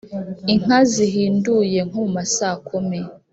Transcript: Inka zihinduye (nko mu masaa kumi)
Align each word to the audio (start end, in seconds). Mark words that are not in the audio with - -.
Inka 0.53 0.79
zihinduye 0.91 1.79
(nko 1.89 1.99
mu 2.03 2.09
masaa 2.15 2.55
kumi) 2.67 2.99